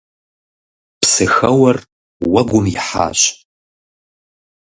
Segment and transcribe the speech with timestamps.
[1.01, 1.77] Псыхэуэр
[2.31, 3.21] уэгум ихьащ.